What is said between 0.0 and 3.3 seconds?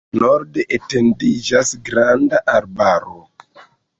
Norde etendiĝas granda arbaro.